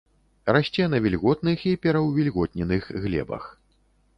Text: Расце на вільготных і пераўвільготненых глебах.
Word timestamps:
Расце 0.55 0.87
на 0.93 1.01
вільготных 1.03 1.65
і 1.73 1.75
пераўвільготненых 1.83 2.83
глебах. 3.05 3.43